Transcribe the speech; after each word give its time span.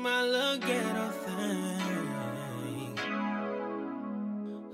my 0.00 0.22
little 0.22 0.56
ghetto 0.58 1.10
thing. 1.10 2.98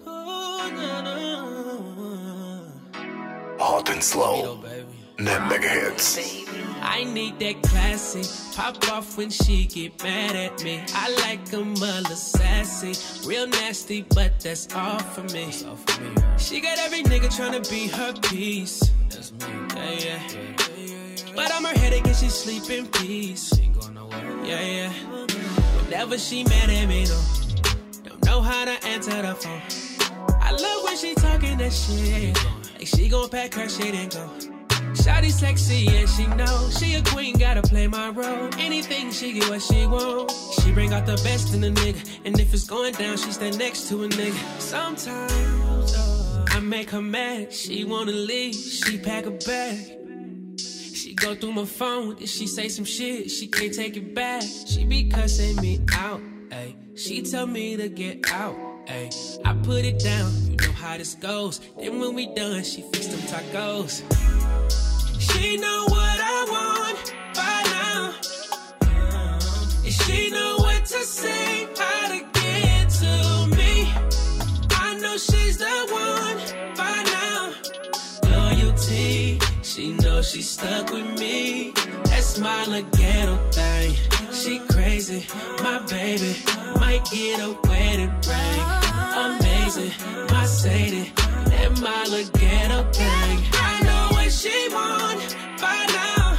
Ooh, 0.07 0.71
no, 0.79 1.03
no. 1.03 2.63
Hot 3.59 3.91
and 3.91 4.03
slow. 4.03 4.63
Ne 5.19 5.33
Megahits. 5.49 6.19
I 6.81 7.03
need 7.05 7.41
that 7.41 7.61
classy. 7.63 8.23
Pop 8.55 8.89
off 8.93 9.19
when 9.19 9.31
she 9.31 9.67
get 9.67 10.01
mad 10.03 10.37
at 10.37 10.63
me. 10.63 10.85
I 10.95 11.11
like 11.23 11.53
a 11.53 11.65
mother 11.65 12.15
sassy. 12.15 12.95
Real 13.27 13.49
nasty, 13.49 14.03
but 14.03 14.39
that's 14.39 14.73
all 14.75 15.01
for 15.01 15.25
me. 15.35 15.51
She 16.39 16.61
got 16.61 16.79
every 16.79 17.03
nigga 17.03 17.29
tryna 17.37 17.69
be 17.69 17.89
her 17.89 18.13
piece. 18.29 18.93
That's 19.09 19.33
me. 19.33 19.39
Yeah, 19.75 20.21
yeah. 20.29 21.35
But 21.35 21.51
I'm 21.53 21.65
her 21.65 21.77
headache 21.81 22.07
and 22.07 22.17
she 22.17 22.29
sleep 22.29 22.71
in 22.71 22.87
peace. 22.87 23.53
Yeah, 24.45 24.61
yeah. 24.61 25.16
Whenever 25.87 26.19
she 26.19 26.43
mad 26.43 26.69
at 26.69 26.89
me, 26.89 27.05
though. 27.05 27.23
Don't 28.03 28.25
know 28.25 28.41
how 28.41 28.65
to 28.65 28.87
answer 28.89 29.23
the 29.23 29.35
phone. 29.37 29.63
I 30.41 30.51
love 30.51 30.83
when 30.83 30.97
she 30.97 31.15
talking 31.15 31.59
that 31.59 31.73
shit. 31.73 32.37
Like 32.75 32.89
she 32.89 33.09
gon' 33.09 33.29
pack 33.29 33.55
her 33.55 33.69
shit 33.69 33.95
and 33.95 34.11
go. 34.11 34.29
Shawty 34.95 35.31
sexy 35.31 35.87
and 35.97 36.09
she 36.09 36.27
know 36.27 36.71
she 36.77 36.95
a 36.95 37.03
queen, 37.05 37.39
gotta 37.39 37.63
play 37.63 37.87
my 37.87 38.09
role. 38.09 38.49
Anything 38.59 39.13
she 39.13 39.35
get 39.35 39.49
what 39.49 39.63
she 39.63 39.87
want. 39.87 40.33
She 40.61 40.73
bring 40.73 40.93
out 40.93 41.07
the 41.07 41.21
best 41.23 41.55
in 41.55 41.63
a 41.63 41.71
nigga, 41.71 42.19
and 42.25 42.39
if 42.41 42.53
it's 42.53 42.67
going 42.67 42.95
down, 42.95 43.17
she 43.17 43.31
stand 43.31 43.57
next 43.57 43.89
to 43.89 44.03
a 44.03 44.09
nigga. 44.09 44.61
Sometimes 44.61 45.95
uh, 45.95 46.45
I 46.49 46.59
make 46.59 46.91
her 46.91 47.03
mad, 47.03 47.53
she 47.53 47.85
wanna 47.85 48.11
leave, 48.11 48.57
she 48.57 48.99
pack 48.99 49.27
a 49.27 49.31
bag. 49.31 50.06
Go 51.17 51.35
through 51.35 51.53
my 51.53 51.65
phone, 51.65 52.17
and 52.19 52.29
she 52.29 52.47
say 52.47 52.69
some 52.69 52.85
shit, 52.85 53.31
she 53.31 53.47
can't 53.47 53.73
take 53.73 53.97
it 53.97 54.15
back. 54.15 54.43
She 54.43 54.85
be 54.85 55.09
cussing 55.09 55.57
me 55.57 55.81
out, 55.95 56.21
ayy. 56.51 56.77
She 56.97 57.23
tell 57.23 57.47
me 57.47 57.77
to 57.77 57.89
get 57.89 58.31
out. 58.31 58.55
Ay, 58.89 59.11
I 59.45 59.55
put 59.55 59.85
it 59.85 59.99
down, 59.99 60.31
you 60.51 60.57
know 60.57 60.73
how 60.73 60.97
this 60.97 61.15
goes. 61.15 61.61
Then 61.81 61.99
when 61.99 62.15
we 62.15 62.27
done, 62.35 62.63
she 62.63 62.83
fix 62.93 63.07
them 63.09 63.21
tacos. 63.21 64.03
She 65.19 65.57
know 65.57 65.87
what 65.89 66.21
I 66.21 66.39
want 66.55 67.15
by 67.35 67.63
now. 67.77 68.15
And 69.85 69.93
she 69.93 70.31
know 70.31 70.57
what 70.59 70.85
to 70.85 71.03
say, 71.05 71.67
how 71.77 72.09
to 72.09 72.21
get 72.35 72.91
to 72.91 73.57
me. 73.57 73.91
I 74.71 74.99
know 75.01 75.17
she's 75.17 75.57
the 75.59 75.89
one 75.91 76.06
she 80.27 80.43
stuck 80.43 80.91
with 80.91 81.19
me. 81.21 81.73
That's 82.05 82.39
my 82.39 82.67
little 82.67 82.91
ghetto 82.91 83.37
thing. 83.51 83.95
Oh, 84.13 84.33
she 84.33 84.59
crazy, 84.59 85.25
my 85.63 85.79
baby. 85.89 86.35
Might 86.81 87.05
get 87.11 87.41
a 87.41 87.57
wedding 87.69 88.13
ring. 88.27 88.61
Amazing, 89.25 89.93
my 90.31 90.45
Sadie. 90.47 91.13
That 91.51 91.81
my 91.81 92.05
little 92.11 92.33
ghetto 92.41 92.91
thing. 92.93 93.39
Oh, 93.39 93.71
I 93.71 93.83
know 93.87 94.17
what 94.17 94.33
she 94.33 94.69
want 94.73 95.37
by 95.61 95.87
now. 95.95 96.39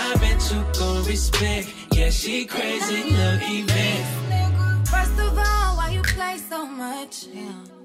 I 0.00 0.16
bet 0.18 0.40
you 0.50 0.64
gon' 0.78 1.04
respect. 1.04 1.74
Yeah, 1.92 2.10
she 2.10 2.46
crazy, 2.46 3.10
look 3.10 3.42
event. 3.42 4.88
First 4.88 5.18
of 5.20 5.36
all, 5.36 5.76
why 5.76 5.90
you 5.92 6.02
play 6.02 6.38
so 6.38 6.66
much? 6.66 7.26
Yeah. 7.34 7.75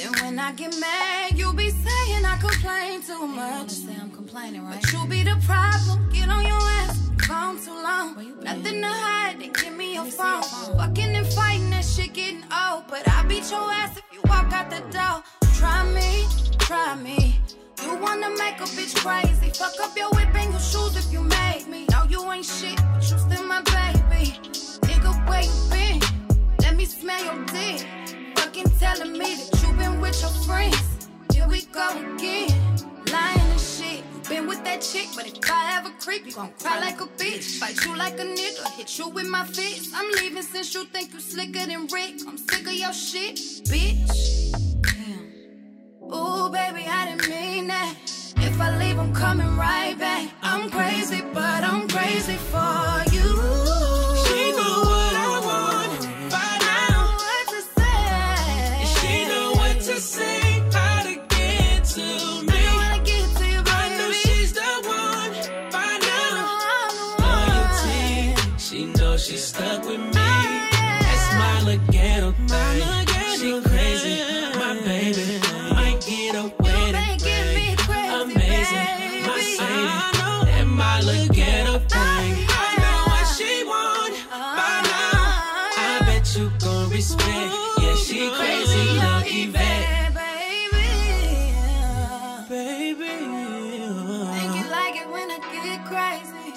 Then 0.00 0.12
when 0.22 0.38
I 0.38 0.52
get 0.52 0.74
mad, 0.80 1.36
you 1.36 1.52
be 1.52 1.68
saying 1.68 2.24
I 2.24 2.38
complain 2.40 3.02
too 3.02 3.26
much. 3.26 3.68
Say 3.68 3.94
I'm 4.00 4.10
complaining, 4.10 4.64
right? 4.64 4.80
But 4.80 4.92
you 4.94 5.06
be 5.06 5.22
the 5.22 5.36
problem. 5.44 6.08
Get 6.08 6.30
on 6.30 6.42
your 6.42 6.62
ass. 6.80 7.10
Phone 7.28 7.58
too 7.62 7.74
long. 7.74 8.16
Nothing 8.42 8.80
to 8.80 8.88
hide. 8.88 9.40
Then 9.40 9.52
give 9.52 9.76
me 9.76 9.94
your 9.96 10.06
phone. 10.06 10.42
Fucking 10.78 11.14
and 11.14 11.26
fighting, 11.26 11.68
that 11.70 11.84
shit 11.84 12.14
getting 12.14 12.42
old. 12.44 12.84
But 12.88 13.06
I 13.08 13.24
beat 13.28 13.50
your 13.50 13.70
ass 13.70 13.98
if 13.98 14.04
you 14.10 14.22
walk 14.24 14.50
out 14.54 14.70
the 14.70 14.80
door. 14.88 15.22
Try 15.58 15.84
me, 15.92 16.24
try 16.60 16.94
me. 16.94 17.38
You 17.82 17.98
wanna 17.98 18.30
make 18.30 18.58
a 18.58 18.68
bitch 18.76 18.96
crazy. 18.96 19.50
Fuck 19.50 19.78
up 19.82 19.94
your 19.98 20.08
whip 20.12 20.34
and 20.34 20.50
your 20.50 20.60
shoes 20.60 20.96
if 20.96 21.12
you 21.12 21.20
make 21.20 21.68
me. 21.68 21.84
No, 21.90 22.04
you 22.04 22.20
ain't 22.32 22.46
shit, 22.46 22.80
but 22.94 23.02
you 23.02 23.18
still 23.18 23.44
my 23.44 23.60
baby. 23.76 24.32
Nigga, 24.88 25.12
where 25.28 25.42
you 25.42 25.56
been? 25.70 26.00
Let 26.62 26.74
me 26.74 26.86
smell 26.86 27.22
your 27.22 27.44
dick. 27.44 27.86
Fucking 28.60 28.78
telling 28.78 29.12
me 29.12 29.36
that 29.36 29.62
you 29.62 29.72
been 29.74 30.00
with 30.00 30.20
your 30.20 30.30
friends. 30.44 31.08
Here 31.32 31.48
we 31.48 31.62
go 31.62 31.88
again. 32.14 32.50
Lying 33.10 33.40
and 33.40 33.60
shit. 33.60 34.04
Been 34.28 34.46
with 34.46 34.62
that 34.64 34.82
chick, 34.82 35.08
but 35.16 35.26
if 35.26 35.38
I 35.50 35.78
ever 35.78 35.90
creep, 35.98 36.26
you 36.26 36.32
gon' 36.32 36.52
cry 36.60 36.78
like 36.78 37.00
a 37.00 37.06
bitch. 37.06 37.58
Fight 37.58 37.82
you 37.84 37.96
like 37.96 38.18
a 38.18 38.24
nigga, 38.24 38.70
hit 38.72 38.98
you 38.98 39.08
with 39.08 39.28
my 39.28 39.46
fist. 39.46 39.92
I'm 39.94 40.10
leaving 40.12 40.42
since 40.42 40.74
you 40.74 40.84
think 40.84 41.14
you 41.14 41.20
slicker 41.20 41.66
than 41.66 41.86
Rick. 41.86 42.20
I'm 42.28 42.36
sick 42.36 42.66
of 42.66 42.74
your 42.74 42.92
shit, 42.92 43.36
bitch. 43.64 44.52
Damn. 44.82 46.12
Ooh, 46.12 46.50
baby, 46.50 46.86
I 46.86 47.16
didn't 47.16 47.30
mean 47.30 47.68
that. 47.68 47.94
If 48.36 48.60
I 48.60 48.76
leave, 48.78 48.98
I'm 48.98 49.14
coming 49.14 49.56
right 49.56 49.98
back. 49.98 50.28
I'm 50.42 50.70
crazy, 50.70 51.22
but 51.32 51.64
I'm 51.64 51.88
crazy 51.88 52.36
for 52.36 53.04
you. 53.10 53.99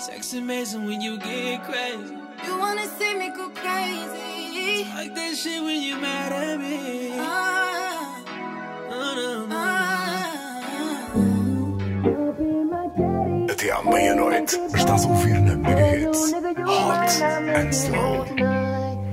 Sex 0.06 0.34
amazing 0.34 0.86
when 0.86 1.00
you 1.02 1.18
get 1.18 1.64
crazy. 1.64 2.16
You 2.46 2.58
wanna 2.60 2.88
see 2.98 3.14
me 3.18 3.30
go 3.36 3.50
crazy. 3.50 4.86
Like 4.96 5.16
that 5.16 5.36
shit 5.38 5.62
when 5.64 5.82
you 5.82 5.96
mad 5.98 6.32
at 6.34 6.60
me. 6.60 7.12
Ah, 7.20 8.22
Oh, 8.96 9.16
no, 9.16 9.46
no. 9.48 9.56
ah. 9.56 9.84
Até 13.52 13.72
à 13.72 13.82
meia-noite. 13.84 14.60
Estás 14.76 15.06
a 15.06 15.08
ouvir 15.08 15.40
na 15.40 15.56
Megahits. 15.56 16.34
Hot 16.66 17.22
and 17.58 17.74
slow. 17.74 18.26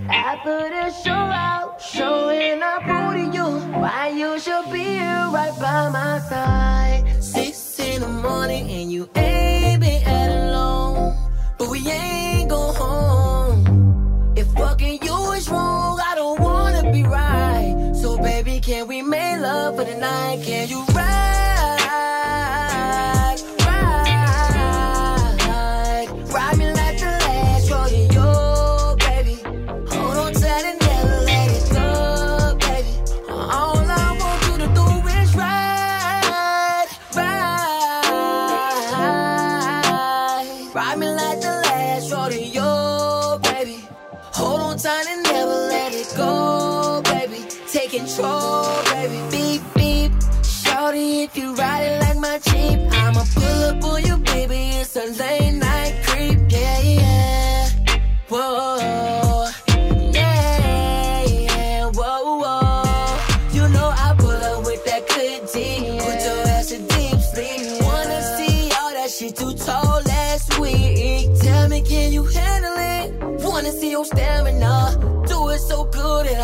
After 0.09 0.59
the 0.71 0.91
show 1.05 1.12
out, 1.51 1.81
showing 1.81 2.62
up 2.62 2.83
to 2.87 3.19
you. 3.37 3.47
Why 3.81 4.09
you 4.21 4.39
should 4.41 4.67
be 4.72 4.84
here 4.99 5.28
right 5.33 5.57
by 5.61 5.89
my 5.91 6.19
side. 6.31 7.05
Six 7.21 7.78
in 7.78 8.01
the 8.01 8.09
morning 8.09 8.69
and 8.71 8.91
you 8.93 9.09
ain't. 9.15 9.50
But 11.60 11.69
we 11.69 11.87
ain't 11.91 12.48
go 12.48 12.72
home. 12.72 14.32
If 14.34 14.50
fucking 14.53 15.00
you 15.03 15.32
is 15.32 15.47
wrong, 15.50 16.00
I 16.03 16.15
don't 16.15 16.41
wanna 16.41 16.91
be 16.91 17.03
right. 17.03 17.93
So 17.94 18.16
baby, 18.16 18.60
can 18.60 18.88
we 18.88 19.03
make 19.03 19.38
love 19.41 19.76
for 19.76 19.84
the 19.84 19.94
night? 19.94 20.43
Can 20.43 20.71
you 20.71 20.90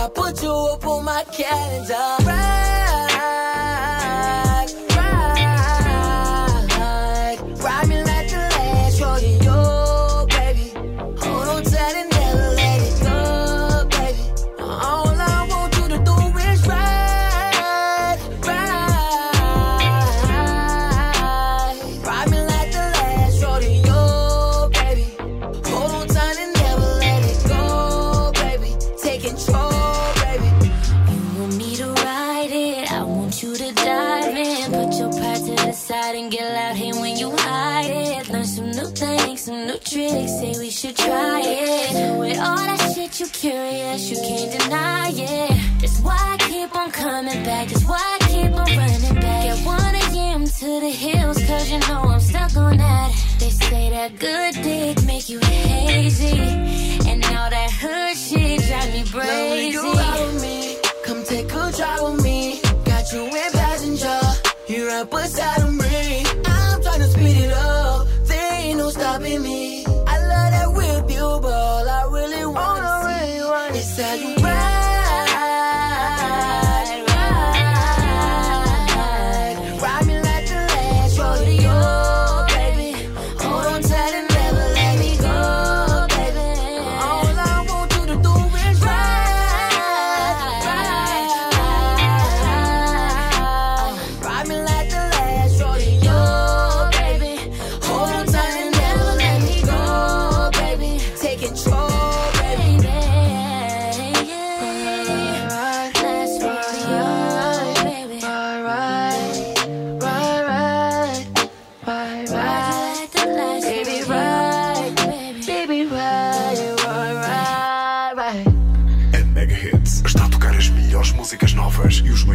I 0.07 0.09
put 0.09 0.41
you 0.41 0.53
up 0.53 0.87
on 0.87 1.05
my 1.05 1.25
calendar. 1.33 2.26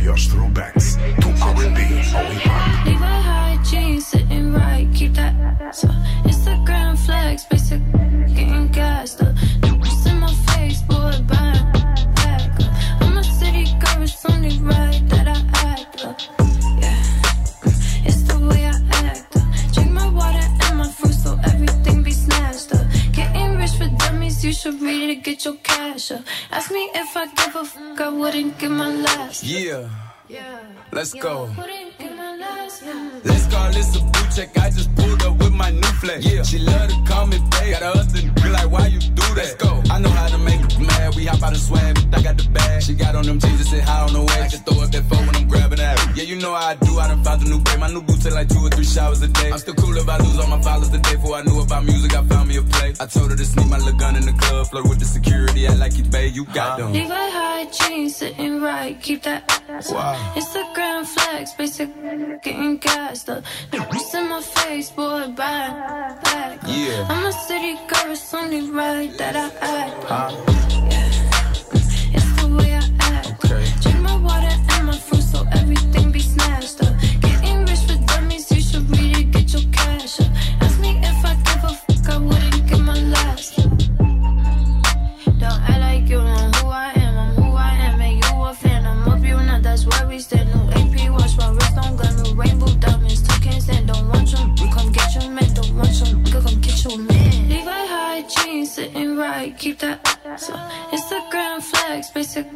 Novas 0.01 0.25
e 0.25 0.81
let's 30.92 31.14
go. 31.14 31.50
Wouldn't 31.58 31.98
give 31.98 32.16
my 32.16 32.36
last. 32.36 32.84
Yeah. 32.84 33.20
Let's 33.24 33.48
call 33.48 33.72
this 33.72 33.96
a 33.96 34.00
blue 34.00 34.30
check. 34.36 34.58
I 34.58 34.70
just 34.70 34.94
pulled 34.96 35.22
up 35.24 35.38
with 35.38 35.54
my 35.54 35.72
new 35.72 35.94
flex. 36.02 36.26
Yeah, 36.26 36.44
she 36.44 36.60
love 36.60 36.90
to 36.90 36.96
call 37.08 37.28
me 37.28 37.38
babe. 37.38 37.74
Got 37.74 37.82
her 37.82 37.92
husband 37.92 38.36
be 38.36 38.50
like, 38.50 38.70
why 38.70 38.88
you 38.88 39.00
do 39.00 39.22
that? 39.22 39.36
Let's 39.36 39.56
go. 39.56 39.82
I 39.90 40.00
know 40.00 40.10
how 40.10 40.28
to 40.28 40.38
make 40.38 40.60
her 40.60 40.80
mad. 40.80 41.16
We 41.16 41.26
hop 41.26 41.42
out 41.44 41.54
and 41.54 41.58
swag. 41.58 41.98
I 42.14 42.22
got 42.22 42.38
the 42.38 42.50
bag. 42.50 42.84
She 42.84 42.94
got 42.94 43.16
on 43.16 43.26
them 43.26 43.40
jeans 43.40 43.60
and 43.60 43.70
sit 43.70 43.84
high 43.84 44.06
on 44.06 44.14
the 44.14 44.22
way. 44.22 44.42
I 44.42 44.48
can 44.48 44.60
throw 44.60 44.84
up 44.84 44.92
that 44.92 45.00
you 46.31 46.39
know 46.39 46.54
how 46.56 46.68
I 46.68 46.75
do. 46.75 46.98
I 46.98 47.07
done 47.10 47.24
found 47.24 47.42
a 47.44 47.50
new 47.50 47.60
babe. 47.60 47.80
My 47.80 47.92
new 47.92 48.01
boots 48.01 48.24
take 48.24 48.33
like 48.33 48.48
two 48.48 48.63
or 48.66 48.69
three 48.69 48.86
showers 48.86 49.22
a 49.22 49.28
day. 49.28 49.51
I'm 49.51 49.60
still 49.60 49.74
cool 49.75 49.95
if 49.98 50.07
I 50.07 50.18
lose 50.18 50.39
all 50.39 50.48
my 50.48 50.62
followers 50.62 50.89
the 50.89 50.98
day 51.00 51.16
before 51.16 51.36
I 51.36 51.44
knew 51.44 51.60
about 51.60 51.83
music. 51.83 52.16
I 52.16 52.24
found 52.24 52.48
me 52.48 52.56
a 52.57 52.62
play. 52.62 52.94
I 53.00 53.06
told 53.06 53.31
her 53.31 53.38
to 53.38 53.45
sneak 53.45 53.68
my 53.68 53.78
little 53.78 54.00
gun 54.00 54.16
in 54.16 54.25
the 54.25 54.33
club. 54.33 54.68
Flirt 54.68 54.88
with 54.88 55.00
the 55.00 55.06
security. 55.06 55.68
I 55.68 55.74
like 55.75 55.98
you, 55.98 56.06
babe. 56.06 56.33
You 56.33 56.45
got 56.45 56.57
uh-huh. 56.57 56.78
them. 56.78 56.94
Levi 56.94 57.30
high 57.38 57.66
jeans 57.66 58.16
sitting 58.16 58.62
right, 58.62 59.00
keep 59.01 59.24
that. 59.24 59.44
Wow. 59.89 60.33
Instagram 60.36 61.06
flex, 61.06 61.54
basic 61.54 61.89
getting 62.44 62.77
gassed 62.77 63.30
up. 63.30 63.44
Just 63.72 64.16
in 64.16 64.30
my 64.30 64.42
face, 64.42 64.89
boy, 64.92 65.27
back, 65.36 66.24
back. 66.24 66.60
Yeah. 66.66 67.07
I'm 67.10 67.25
a 67.25 67.34
city 67.34 67.75
girl, 67.89 68.12
it's 68.12 68.34
only 68.34 68.72
right 68.72 69.12
that 69.18 69.36
I 69.36 69.48
act. 69.60 70.04
Huh? 70.06 70.30
Yeah. 70.92 71.12
It's 72.16 72.42
the 72.42 72.48
way 72.57 72.74
I 72.74 72.89
act. 73.00 73.45
Okay. 73.45 73.91
Drink 74.12 74.24
my 74.24 74.34
water 74.34 74.56
and 74.72 74.88
my 74.88 74.98
fruit 74.98 75.22
so 75.22 75.46
everything 75.54 76.12
be 76.12 76.19
snatched 76.19 76.84
up. 76.84 76.94
Getting 77.22 77.66
rich 77.66 77.80
for 77.88 77.96
dummies, 78.08 78.52
you 78.52 78.62
should 78.62 78.90
read 78.90 79.31
get 79.31 79.54
your 79.54 79.72
cash 79.72 80.19
up. 80.19 80.28
Ask 80.60 80.80
me 80.81 81.00
if 81.02 81.25
I 81.25 81.36
give 81.36 81.63
a 81.63 81.74
fuck, 81.74 82.10
I 82.10 82.18
wouldn't 82.18 82.68
give 82.68 82.82
my 82.82 83.00
last. 83.00 83.56
Don't 85.39 85.62
act 85.70 85.80
like 85.80 86.10
you 86.10 86.18
know 86.18 86.51
who 86.58 86.68
I 86.68 86.91
am. 86.96 87.18
I'm 87.18 87.36
who 87.36 87.56
I 87.56 87.72
am, 87.88 88.01
and 88.01 88.15
you 88.24 88.41
a 88.44 88.53
fan. 88.53 88.86
I'm 88.86 89.08
up, 89.08 89.24
you 89.24 89.38
know 89.38 89.60
that's 89.62 89.86
where 89.86 90.08
we 90.08 90.20
stand. 90.20 90.50
New 90.53 90.70
AP 90.72 91.12
watch, 91.12 91.38
my 91.38 91.50
wrist 91.51 91.77
on 91.77 91.96
gun, 91.96 92.24
new 92.24 92.34
rainbow 92.36 92.68
diamonds. 92.80 93.22
Two 93.22 93.39
can't 93.41 93.63
stand, 93.63 93.88
don't 93.88 94.10
want 94.10 94.30
you. 94.32 94.39
You 94.65 94.72
come 94.74 94.91
get 94.91 95.15
your 95.15 95.32
man, 95.32 95.53
don't 95.53 95.74
want 95.75 95.96
you. 96.00 96.32
Come 96.32 96.60
get 96.60 96.84
your 96.84 96.98
man. 96.98 97.50
Levi 97.50 97.86
high 97.96 98.24
jeans 98.24 98.74
sitting 98.74 99.15
right, 99.15 99.58
keep 99.58 99.80
that 99.80 100.00
up. 100.06 100.18
Instagram 100.91 101.62
flex, 101.62 102.10
basic 102.12 102.51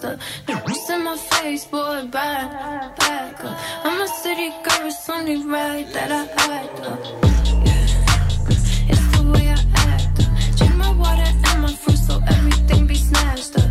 gassed 0.00 0.20
up. 0.48 0.90
In 0.90 1.04
my 1.04 1.16
face, 1.16 1.64
boy, 1.66 2.06
back, 2.06 2.96
back 2.96 3.44
up. 3.44 3.58
I'm 3.84 4.00
a 4.00 4.08
city 4.08 4.50
girl, 4.62 4.86
it's 4.86 5.08
only 5.08 5.44
right 5.44 5.86
that 5.92 6.10
I 6.10 6.22
act 6.52 6.80
up. 6.80 7.04
Yeah. 7.64 8.90
It's 8.90 9.18
the 9.18 9.30
way 9.32 9.48
I 9.48 9.58
act 9.74 10.20
up. 10.20 10.56
Drink 10.56 10.76
my 10.76 10.90
water 10.92 11.22
and 11.22 11.62
my 11.62 11.72
fruit 11.72 11.98
so 11.98 12.20
everything 12.26 12.86
be 12.86 12.94
snatched 12.94 13.58
up. 13.58 13.69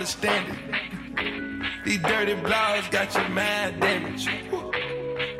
Understand 0.00 0.48
it. 0.48 1.84
These 1.84 1.98
dirty 1.98 2.32
blogs 2.32 2.90
got 2.90 3.14
your 3.14 3.28
mind 3.28 3.82
damaged. 3.82 4.30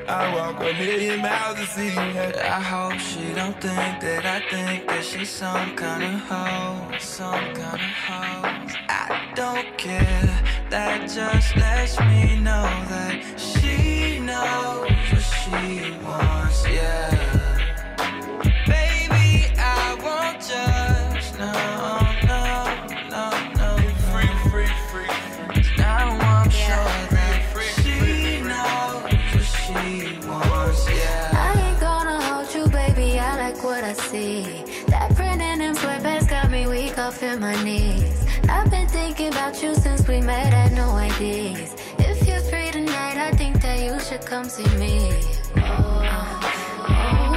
I 0.07 0.35
walk 0.35 0.61
a 0.61 0.75
million 0.75 1.23
miles 1.23 1.59
to 1.61 1.67
see 1.67 1.89
you. 1.89 2.21
I 2.59 2.61
hope 2.61 2.99
she 3.01 3.33
don't 3.33 3.59
think 3.59 4.03
that 4.05 4.27
I 4.27 4.41
think 4.51 4.87
that 4.87 5.03
she's 5.03 5.31
some 5.31 5.75
kind 5.77 6.03
of 6.03 6.21
hoe, 6.29 6.99
some 6.99 7.55
kind 7.55 7.81
of 7.89 7.95
hoe. 8.05 8.77
I 8.91 9.33
don't 9.35 9.79
care, 9.79 10.43
that 10.69 11.09
just 11.09 11.57
lets 11.57 11.99
me 12.01 12.39
know 12.41 12.69
that 12.93 13.41
she 13.41 14.19
knows 14.19 14.91
what 15.11 15.23
she 15.41 15.91
wants, 16.05 16.69
yeah. 16.69 17.40
If 41.23 42.27
you're 42.27 42.41
free 42.41 42.71
tonight, 42.71 43.19
I 43.19 43.31
think 43.33 43.61
that 43.61 43.79
you 43.79 44.01
should 44.01 44.25
come 44.25 44.45
see 44.45 44.65
me. 44.79 45.13
Oh, 45.59 46.41
oh. 46.89 47.30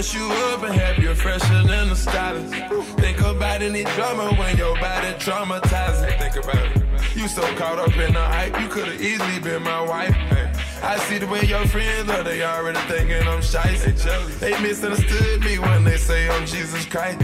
Mess 0.00 0.14
you 0.14 0.24
up 0.24 0.62
and 0.62 0.74
have 0.80 0.96
you 0.96 1.14
fresher 1.14 1.62
than 1.62 1.90
the 1.90 1.94
stylist. 1.94 2.54
Think 2.98 3.20
about 3.20 3.60
any 3.60 3.84
drama 3.84 4.34
when 4.34 4.56
your 4.56 4.74
body 4.80 5.08
traumatizing. 5.18 6.18
Think 6.18 6.42
about 6.42 6.64
it. 6.74 7.14
You 7.14 7.28
so 7.28 7.42
caught 7.56 7.78
up 7.78 7.94
in 7.94 8.14
the 8.14 8.24
hype, 8.24 8.58
you 8.62 8.68
could've 8.68 8.98
easily 8.98 9.40
been 9.40 9.62
my 9.62 9.82
wife. 9.82 10.14
Hey. 10.14 10.50
I 10.82 10.96
see 11.00 11.18
the 11.18 11.26
way 11.26 11.44
your 11.44 11.66
friends 11.66 12.08
are, 12.08 12.22
they 12.22 12.42
already 12.42 12.78
thinking 12.88 13.28
I'm 13.28 13.42
shy. 13.42 13.76
They. 13.76 14.52
They 14.52 14.62
misunderstood 14.62 15.40
me 15.44 15.58
when 15.58 15.84
they 15.84 15.98
say 15.98 16.30
I'm 16.30 16.46
Jesus 16.46 16.86
Christ. 16.86 17.20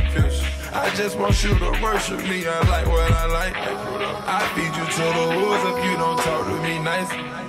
I 0.75 0.95
just 0.97 1.18
want 1.18 1.42
you 1.42 1.59
to 1.59 1.71
worship 1.83 2.21
me. 2.28 2.47
I 2.47 2.61
like 2.68 2.87
what 2.88 3.11
I 3.11 3.25
like. 3.25 3.54
I 3.56 4.40
feed 4.54 4.76
you 4.76 4.85
to 4.85 5.04
the 5.16 5.26
wolves 5.40 5.64
if 5.73 5.83
you 5.83 5.97
don't 5.97 6.18
talk 6.18 6.45
to 6.45 6.62
me 6.62 6.78
nice. 6.80 7.09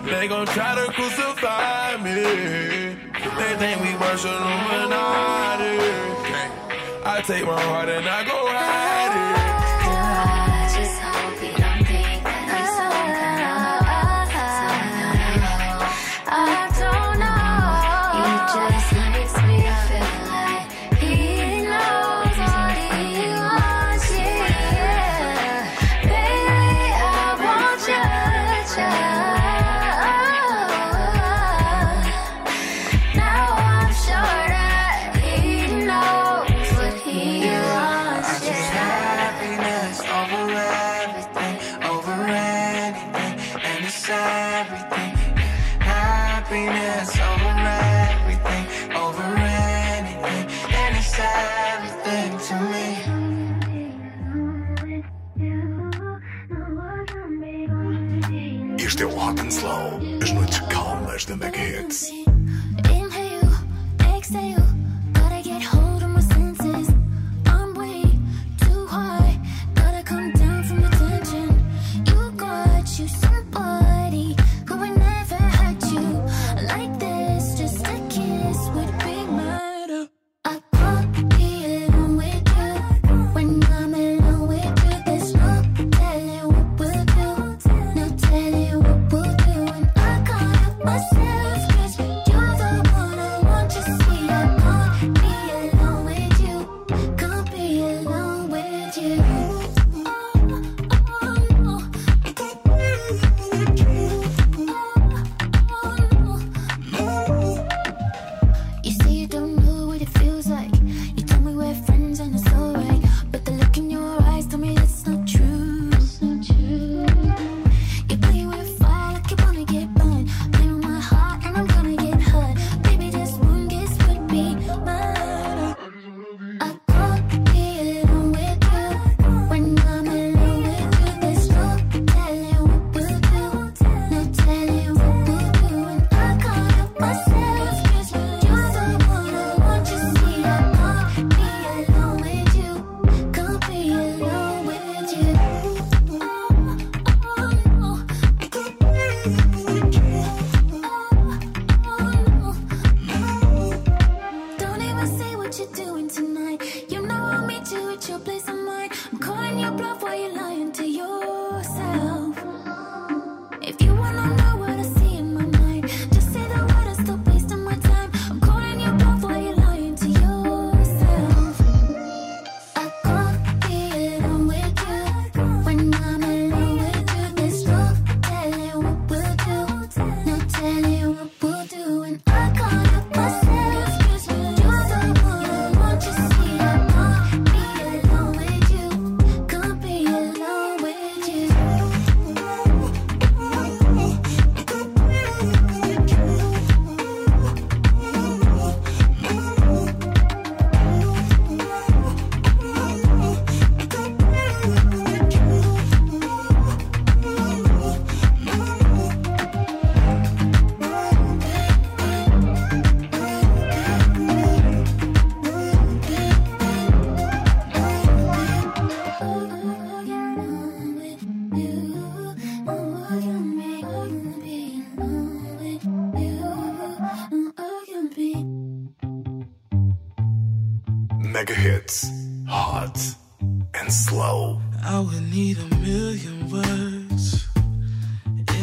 They 0.09 0.29
gon' 0.29 0.45
try 0.45 0.73
to 0.75 0.89
crucify 0.93 1.97
me. 1.97 3.06
They 3.17 3.55
think 3.57 3.81
we 3.81 3.95
martial 3.97 4.31
Illuminati. 4.31 5.77
I 7.03 7.21
take 7.25 7.45
my 7.45 7.59
heart 7.59 7.89
and 7.89 8.07
I 8.07 8.23
go 8.23 8.47
high. 8.47 8.86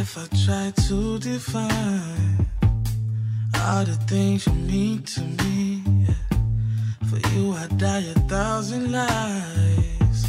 If 0.07 0.19
I 0.19 0.27
try 0.45 0.71
to 0.87 1.19
define 1.19 2.47
all 3.59 3.85
the 3.87 3.99
things 4.07 4.47
you 4.47 4.53
mean 4.53 5.03
to 5.03 5.23
me, 5.23 5.83
for 7.09 7.19
you 7.33 7.53
I 7.53 7.67
die 7.79 8.05
a 8.15 8.19
thousand 8.29 8.93
lives. 8.93 10.27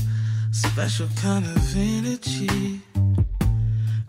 Special 0.51 1.09
kind 1.17 1.45
of 1.45 1.75
energy. 1.75 2.79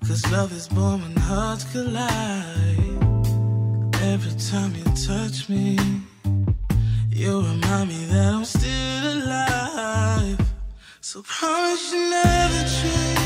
Cause 0.07 0.23
love 0.31 0.53
is 0.53 0.69
born 0.69 1.03
when 1.03 1.17
hearts 1.17 1.65
collide. 1.73 3.03
Every 4.13 4.37
time 4.51 4.73
you 4.77 4.85
touch 5.09 5.49
me, 5.49 5.81
you 7.11 7.41
remind 7.41 7.89
me 7.89 8.05
that 8.13 8.35
I'm 8.35 8.45
still 8.45 9.05
alive. 9.19 10.39
So 11.01 11.23
promise 11.23 11.93
you 11.93 12.09
never 12.09 12.63
change. 12.79 13.25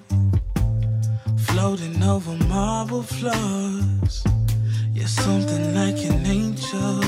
floating 1.61 2.01
over 2.01 2.35
marble 2.47 3.03
floors. 3.03 4.23
You're 4.95 5.05
something 5.05 5.75
like 5.75 5.99
an 6.09 6.25
angel. 6.25 7.03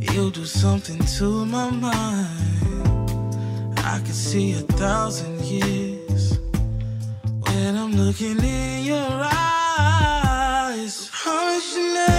You 0.00 0.32
do 0.32 0.44
something 0.44 0.98
to 1.16 1.46
my 1.46 1.70
mind. 1.70 3.34
I 3.78 4.00
can 4.04 4.16
see 4.28 4.54
a 4.54 4.64
thousand 4.82 5.40
years 5.42 6.40
when 7.44 7.76
I'm 7.76 7.92
looking 7.92 8.42
in 8.42 8.84
your 8.84 9.12
eyes. 9.22 11.08
How 11.12 11.44
much 11.54 11.76
you 11.76 12.11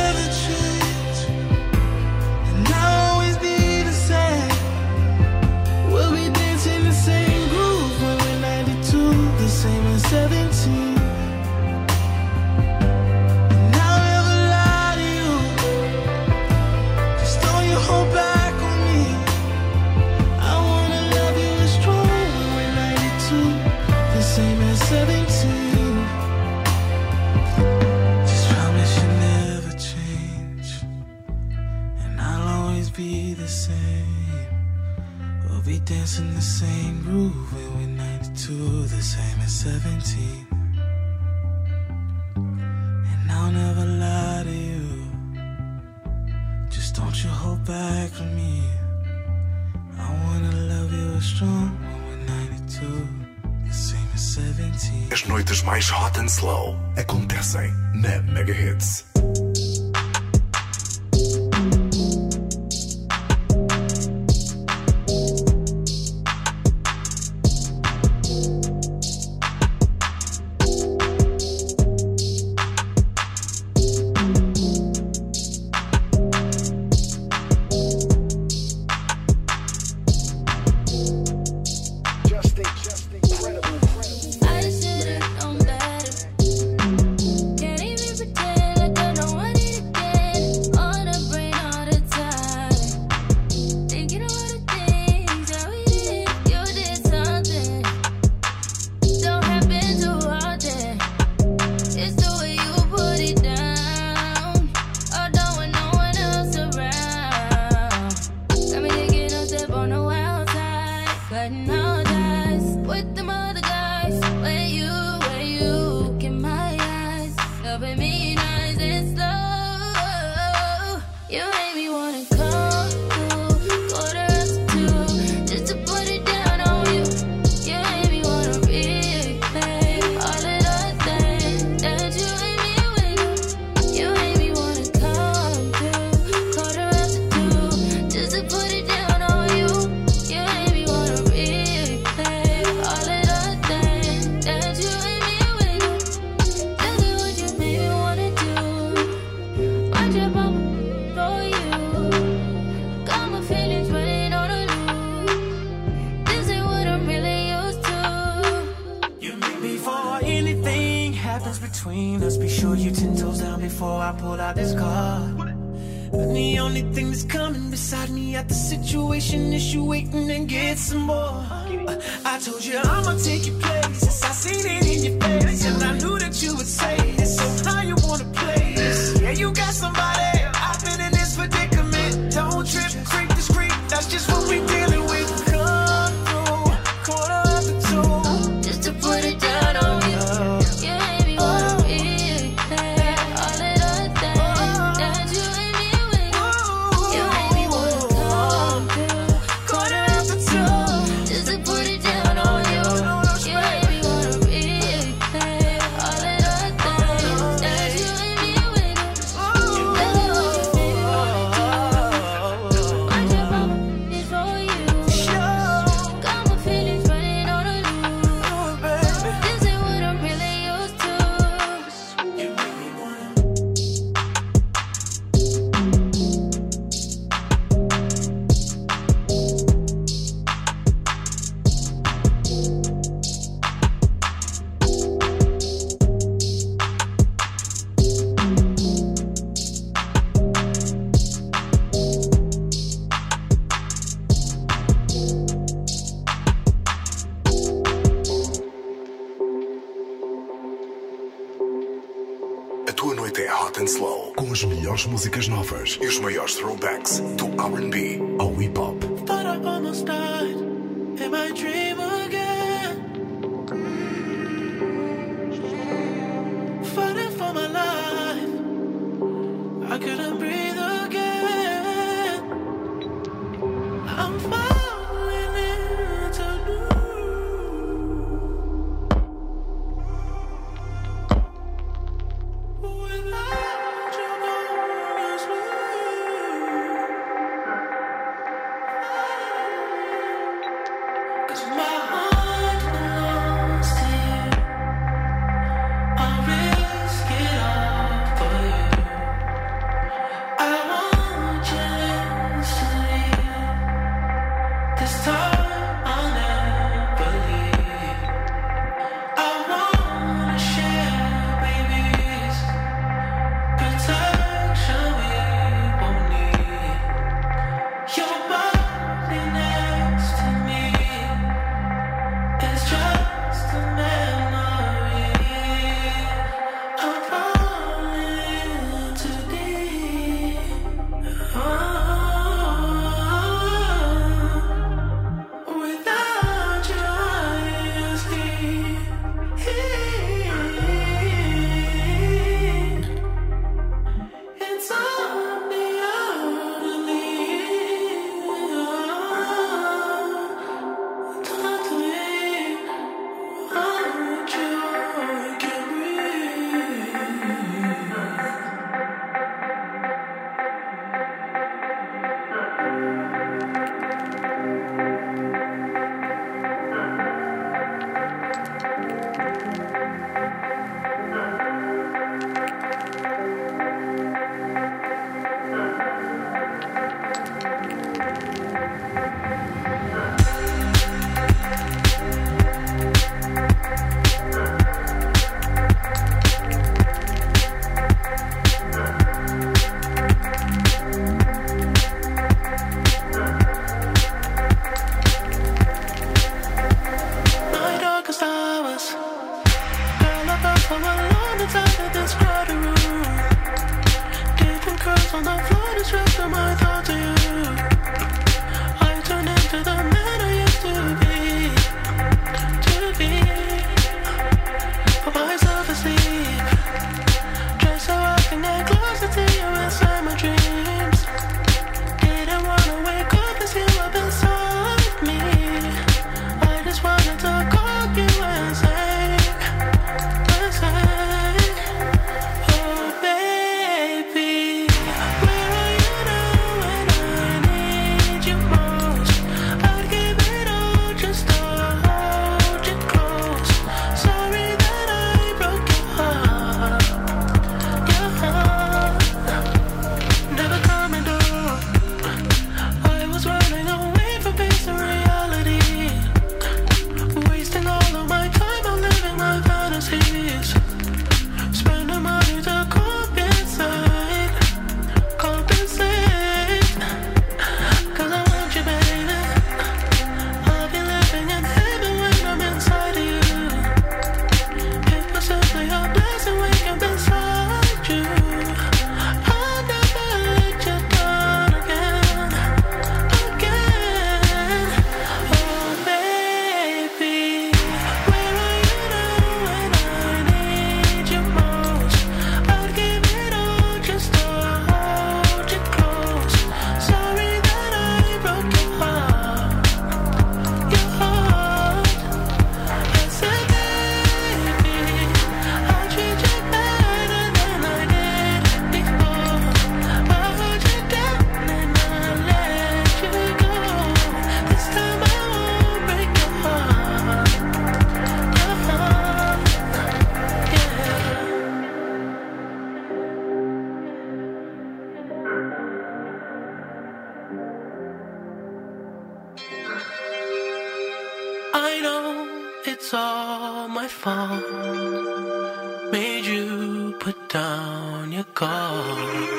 made 536.44 536.52
you 536.52 537.16
put 537.20 537.50
down 537.50 538.32
your 538.32 538.46
guard. 538.54 539.50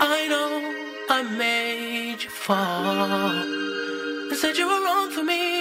I 0.00 0.26
know 0.28 0.74
I 1.08 1.22
made 1.22 2.22
you 2.22 2.30
fall. 2.30 2.84
I 4.30 4.34
said 4.34 4.56
you 4.56 4.66
were 4.68 4.84
wrong 4.84 5.10
for 5.10 5.24
me. 5.24 5.57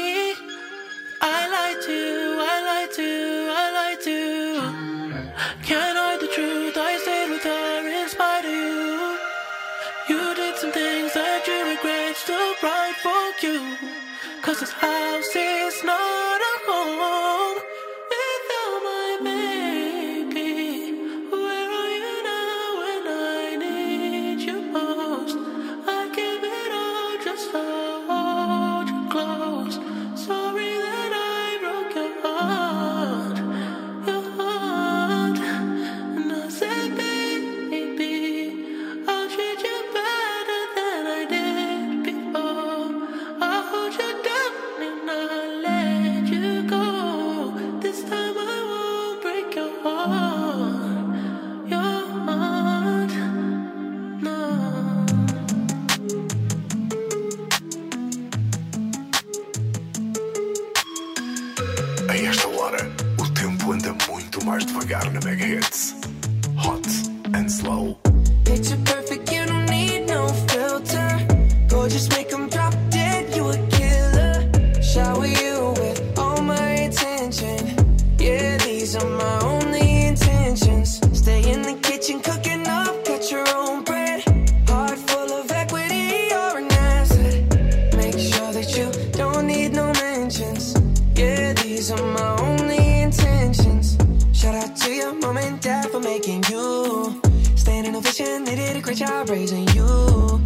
job 98.98 99.30
raising 99.30 99.68
you. 99.76 99.86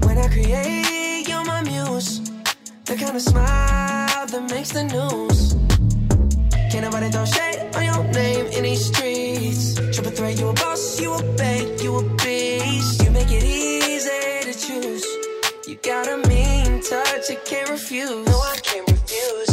When 0.04 0.18
I 0.18 0.28
create, 0.28 1.26
you're 1.26 1.46
my 1.46 1.62
muse. 1.62 2.20
The 2.84 2.98
kind 2.98 3.16
of 3.16 3.22
smile 3.22 4.28
that 4.28 4.48
makes 4.50 4.72
the 4.72 4.84
news. 4.84 5.56
Can't 6.70 6.84
nobody 6.84 7.10
throw 7.10 7.24
shade 7.24 7.74
on 7.74 7.84
your 7.86 8.04
name 8.12 8.48
in 8.48 8.64
these 8.64 8.88
streets. 8.88 9.76
Triple 9.96 10.12
threat, 10.12 10.38
you 10.38 10.50
a 10.50 10.54
boss, 10.54 11.00
you 11.00 11.14
a 11.14 11.24
bank, 11.38 11.82
you 11.82 11.96
a 11.96 12.04
beast. 12.18 13.02
You 13.02 13.12
make 13.12 13.32
it 13.32 13.44
easy 13.46 14.52
to 14.52 14.54
choose. 14.54 15.06
You 15.66 15.76
got 15.76 16.10
a 16.10 16.18
mean 16.28 16.82
touch, 16.82 17.30
you 17.30 17.38
can't 17.46 17.70
refuse. 17.70 18.28
No, 18.28 18.38
I 18.38 18.58
can't 18.62 18.92
refuse. 18.92 19.51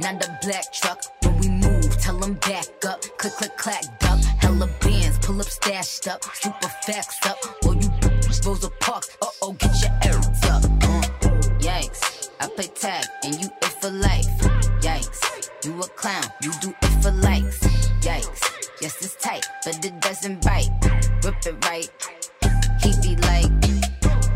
not 0.00 0.24
a 0.24 0.38
black 0.42 0.72
truck. 0.72 1.02
When 1.22 1.38
we 1.38 1.48
move, 1.48 1.96
tell 1.98 2.18
them 2.18 2.34
back 2.34 2.66
up. 2.86 3.00
Click, 3.18 3.32
click, 3.34 3.56
clack, 3.56 3.84
duck. 4.00 4.20
Hella 4.40 4.68
bands, 4.80 5.18
pull 5.18 5.40
up 5.40 5.46
stashed 5.46 6.08
up. 6.08 6.24
Super 6.34 6.68
facts 6.86 7.24
up. 7.26 7.38
Or 7.64 7.74
you 7.74 7.90
supposed 8.32 8.62
to 8.62 8.70
park? 8.80 9.04
Uh 9.22 9.26
oh, 9.42 9.52
get 9.52 9.80
your 9.82 9.92
air 10.04 10.18
up. 10.18 10.64
Uh, 10.64 11.02
yikes. 11.58 12.30
I 12.40 12.48
play 12.48 12.66
tag 12.66 13.04
and 13.24 13.34
you 13.40 13.48
it 13.62 13.72
for 13.80 13.90
life. 13.90 14.26
Yikes. 14.80 15.36
You 15.64 15.80
a 15.80 15.88
clown, 15.88 16.24
you 16.42 16.52
do 16.60 16.74
it 16.82 17.02
for 17.02 17.10
likes. 17.10 17.58
Yikes. 18.00 18.42
Yes, 18.80 19.02
it's 19.02 19.16
tight, 19.16 19.44
but 19.64 19.84
it 19.84 20.00
doesn't 20.00 20.44
bite. 20.44 20.70
Rip 21.24 21.34
it 21.46 21.64
right. 21.64 21.90
He 22.82 22.92
be 23.02 23.16
like, 23.22 23.50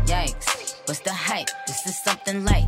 yikes. 0.05 0.81
What's 0.85 0.99
the 1.01 1.13
hype? 1.13 1.47
This 1.67 1.85
is 1.85 2.03
something 2.03 2.43
like. 2.43 2.67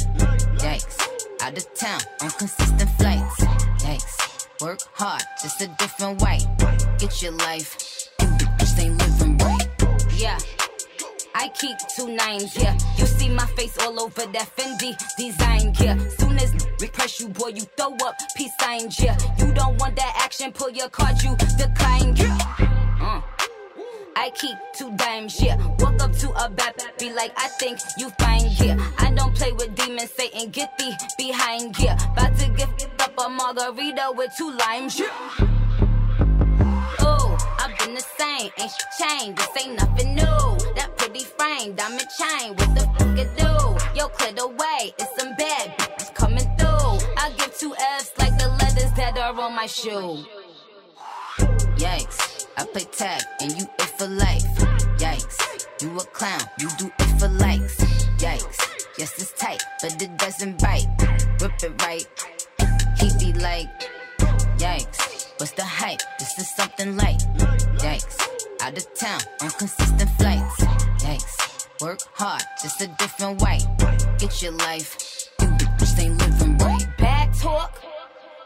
Out 1.44 1.58
of 1.58 1.74
town 1.74 2.00
on 2.22 2.30
consistent 2.30 2.90
flights. 2.92 3.42
Yikes, 3.84 4.48
work 4.62 4.80
hard, 4.94 5.22
just 5.42 5.60
a 5.60 5.68
different 5.78 6.22
way. 6.22 6.40
Get 6.98 7.22
your 7.22 7.34
life, 7.34 8.10
you 8.22 8.28
bitches 8.28 8.80
ain't 8.80 8.98
living 8.98 9.38
right. 9.40 9.68
Yeah. 10.16 10.40
I 11.36 11.50
keep 11.50 11.76
two 11.98 12.16
nines, 12.16 12.56
yeah. 12.56 12.78
You 12.98 13.06
see 13.06 13.28
my 13.28 13.46
face 13.58 13.78
all 13.80 14.00
over 14.00 14.26
that 14.26 14.56
Fendi 14.56 14.96
design, 15.18 15.74
yeah. 15.82 15.98
Soon 16.18 16.38
as 16.38 16.54
request 16.80 17.20
you, 17.20 17.28
boy, 17.28 17.50
you 17.50 17.64
throw 17.76 17.94
up 18.06 18.16
peace 18.38 18.54
signs, 18.62 18.98
yeah. 19.02 19.18
You 19.38 19.52
don't 19.52 19.78
want 19.82 19.98
that 19.98 20.14
action, 20.24 20.54
pull 20.54 20.70
your 20.70 20.88
card, 20.88 21.22
you 21.24 21.36
decline, 21.58 22.16
yeah. 22.16 22.83
I 24.16 24.30
keep 24.32 24.58
two 24.74 24.92
dimes, 24.96 25.42
yeah. 25.42 25.58
Walk 25.80 26.02
up 26.02 26.12
to 26.14 26.32
a 26.44 26.50
bad 26.50 26.76
be 27.00 27.12
like, 27.14 27.32
I 27.38 27.48
think 27.60 27.80
you 27.98 28.10
fine, 28.20 28.50
yeah. 28.58 28.78
I 28.98 29.12
don't 29.12 29.36
play 29.36 29.52
with 29.52 29.76
demons, 29.76 30.12
Satan, 30.12 30.50
get 30.50 30.78
thee 30.78 30.94
behind, 31.18 31.78
yeah. 31.80 31.98
About 32.14 32.38
to 32.38 32.50
gift 32.50 32.88
up 33.00 33.14
a 33.18 33.30
margarita 33.30 34.12
with 34.16 34.32
two 34.38 34.52
limes, 34.58 35.00
yeah. 35.00 35.08
Ooh, 37.02 37.38
I've 37.60 37.78
been 37.80 37.96
the 37.96 38.06
same, 38.18 38.52
ain't 38.60 38.72
shit 38.72 38.88
changed. 39.00 39.38
This 39.38 39.66
ain't 39.66 39.80
nothing 39.80 40.16
new. 40.16 40.74
That 40.76 40.92
pretty 40.98 41.24
frame, 41.24 41.74
diamond 41.76 42.08
chain, 42.18 42.56
what 42.56 42.76
the 42.76 42.82
fuck 42.98 43.18
it 43.18 43.36
do? 43.38 44.00
Yo, 44.00 44.08
clear 44.10 44.34
the 44.34 44.48
way, 44.48 44.94
it's 44.98 45.20
some 45.20 45.36
bad 45.36 45.78
bitches 45.78 46.14
coming 46.14 46.50
through. 46.58 47.00
I 47.18 47.32
give 47.38 47.58
two 47.58 47.76
F's 47.76 48.12
like 48.18 48.38
the 48.38 48.48
letters 48.48 48.92
that 48.94 49.18
are 49.18 49.40
on 49.40 49.56
my 49.56 49.66
shoe. 49.66 50.24
Yikes, 51.78 52.33
I 52.56 52.66
play 52.66 52.86
tag 52.92 53.22
and 53.42 53.52
you 53.58 53.66
it 53.80 53.90
for 53.98 54.08
life. 54.08 54.44
Yikes, 54.98 55.68
you 55.82 55.98
a 55.98 56.04
clown, 56.06 56.42
you 56.60 56.70
do 56.78 56.92
it 57.00 57.20
for 57.20 57.28
likes. 57.28 57.78
Yikes, 58.18 58.58
yes 58.98 59.20
it's 59.20 59.34
tight, 59.34 59.62
but 59.82 60.02
it 60.02 60.18
doesn't 60.18 60.62
bite. 60.62 60.88
Rip 61.42 61.54
it 61.64 61.82
right, 61.82 62.08
he 63.00 63.10
be 63.20 63.40
like, 63.40 63.68
yikes, 64.58 65.32
what's 65.38 65.52
the 65.54 65.64
hype? 65.64 66.02
This 66.20 66.38
is 66.38 66.56
something 66.56 66.96
light. 66.96 67.24
Yikes, 67.78 68.18
out 68.62 68.78
of 68.78 68.94
town 68.94 69.22
on 69.42 69.50
consistent 69.52 70.10
flights. 70.12 70.56
Yikes, 71.04 71.82
work 71.82 72.00
hard, 72.14 72.44
just 72.62 72.82
a 72.82 72.88
different 73.00 73.42
way. 73.42 73.60
Get 74.20 74.42
your 74.42 74.54
life, 74.54 75.30
you 75.42 75.48
bitches 75.48 76.00
ain't 76.00 76.18
living 76.20 76.58
right. 76.58 76.88
Talk, 77.42 77.84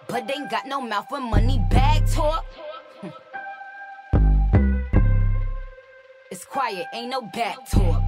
but 0.08 0.32
ain't 0.32 0.50
got 0.50 0.66
no 0.66 0.82
mouth 0.82 1.06
for 1.08 1.20
money. 1.20 1.64
Bag 1.70 2.08
talk. 2.08 2.46
Quiet, 6.50 6.88
ain't 6.94 7.10
no 7.10 7.22
back 7.22 7.58
talk. 7.70 8.02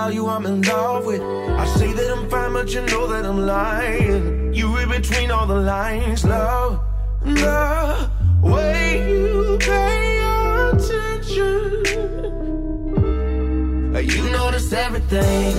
About 0.00 0.14
you 0.14 0.26
I'm 0.28 0.46
in 0.46 0.62
love 0.62 1.04
with. 1.04 1.20
I 1.20 1.66
say 1.78 1.92
that 1.92 2.10
I'm 2.16 2.30
fine, 2.30 2.54
but 2.54 2.72
you 2.72 2.80
know 2.86 3.06
that 3.08 3.26
I'm 3.26 3.40
lying. 3.44 4.54
You 4.54 4.74
read 4.74 4.88
between 4.88 5.30
all 5.30 5.46
the 5.46 5.60
lines, 5.74 6.24
love, 6.24 6.80
the 7.22 8.08
way 8.40 8.82
you 9.10 9.58
pay 9.60 10.22
attention. 10.70 11.84
You 14.14 14.22
notice 14.30 14.72
everything, 14.72 15.52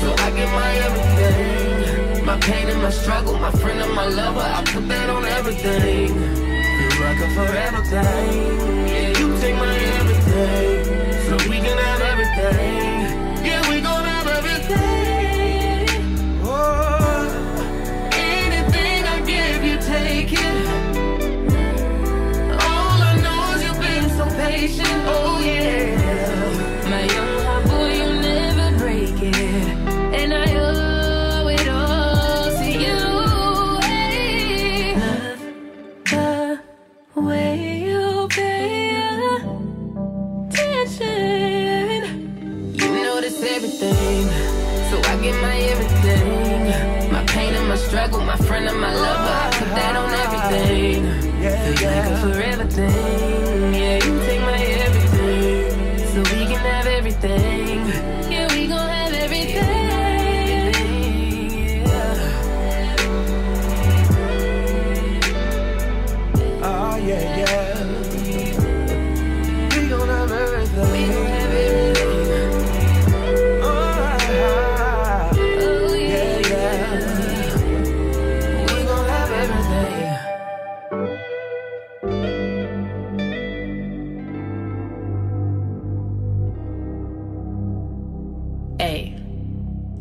so 0.00 0.08
I 0.24 0.28
get 0.38 0.48
my 0.60 0.70
everything. 0.86 2.24
My 2.24 2.38
pain 2.40 2.66
and 2.70 2.80
my 2.80 2.90
struggle, 2.90 3.38
my 3.38 3.50
friend 3.50 3.82
and 3.82 3.94
my 3.94 4.06
lover, 4.06 4.46
I 4.58 4.62
put 4.64 4.88
that 4.88 5.10
on 5.10 5.24
everything. 5.26 6.08
Feel 6.08 6.94
like 7.04 7.20
a 7.26 7.30
forever 7.36 7.82
thing. 7.92 9.18
You 9.18 9.26
take 9.42 9.56
my 9.56 9.76
everything, 10.00 10.84
so 11.26 11.34
we 11.50 11.58
can 11.66 11.76
have 11.86 12.00
everything. 12.12 12.73
So 24.68 24.82
patient. 24.82 25.04
Oh 25.06 25.40
yeah, 25.44 26.03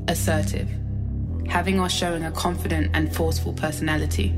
assertive, 0.07 0.69
having 1.47 1.79
or 1.79 1.89
showing 1.89 2.23
a 2.23 2.31
confident 2.31 2.91
and 2.93 3.15
forceful 3.15 3.53
personality. 3.53 4.33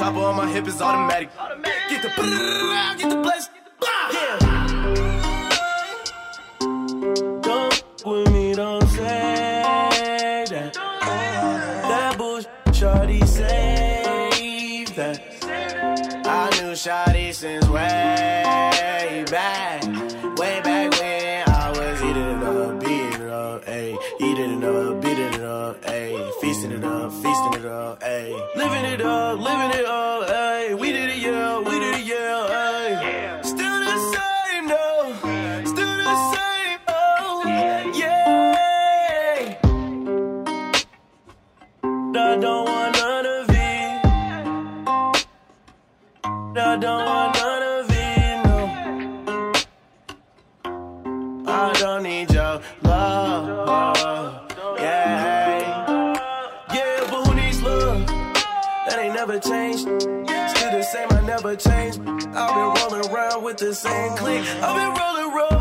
Chopper 0.00 0.18
on 0.20 0.34
my 0.34 0.48
hip 0.50 0.66
is 0.66 0.80
automatic. 0.80 1.28
Get 1.90 2.00
the 2.00 2.08
brrr, 2.08 2.96
get 2.96 3.10
the 3.10 3.16
bless. 3.16 3.50
Yeah. 4.14 4.38
Don't 7.42 7.84
with 8.06 8.32
me, 8.32 8.54
don't 8.54 8.88
say 8.88 10.46
that. 10.48 10.72
That 10.72 12.16
bush, 12.16 12.46
shorty, 12.72 13.20
save 13.26 14.94
that. 14.94 15.20
I 16.24 16.62
knew 16.62 16.74
shorty 16.74 17.32
since 17.34 17.68
way 17.68 19.26
back. 19.30 19.99
up, 27.70 28.00
ayy. 28.00 28.56
Living 28.56 28.84
it 28.84 29.00
up, 29.00 29.38
living 29.38 29.70
it 29.78 29.86
up. 29.86 30.19
with 63.50 63.58
the 63.58 63.74
same 63.74 64.16
clique. 64.16 64.46
I've 64.62 64.76
been 64.76 65.02
rolling, 65.02 65.34
rolling. 65.34 65.59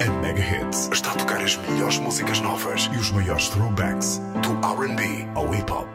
A 0.00 0.10
Mega 0.20 0.42
Hits 0.42 0.88
está 0.92 1.12
a 1.12 1.14
tocar 1.14 1.40
as 1.40 1.56
melhores 1.56 1.98
músicas 1.98 2.40
novas 2.40 2.90
e 2.92 2.96
os 2.96 3.12
maiores 3.12 3.48
throwbacks 3.48 4.20
do 4.42 4.50
RB 4.66 5.28
ao 5.36 5.54
hip 5.54 5.70
hop. 5.70 5.86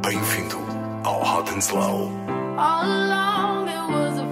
Bem-vindo 0.00 0.58
ao 1.02 1.20
Hot 1.22 1.50
and 1.50 1.58
Slow. 1.58 2.12
All 2.56 2.84
along 2.84 3.68
it 3.68 3.92
was 3.92 4.18
a 4.20 4.27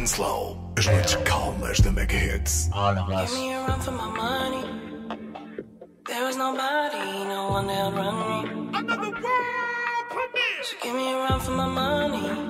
and 0.00 0.08
slow. 0.08 0.56
much 0.86 1.24
calm 1.24 1.60
the 1.82 1.92
mega 1.92 2.16
hits. 2.16 2.70
All 2.72 2.96
of 2.96 3.10
us. 3.10 3.30
Give 3.30 3.40
me 3.40 3.52
a 3.52 3.60
run 3.66 3.80
for 3.80 3.90
my 3.90 4.08
money. 4.24 4.64
There 6.06 6.24
was 6.24 6.36
nobody, 6.38 7.24
no 7.34 7.40
one 7.50 7.66
run 7.98 8.16
me. 8.30 8.78
Another 8.78 9.10
world 9.10 10.04
premiere. 10.14 10.62
So 10.62 10.76
give 10.82 10.94
me 10.96 11.12
a 11.12 11.16
run 11.16 11.40
for 11.40 11.50
my 11.50 11.68
money. 11.68 12.49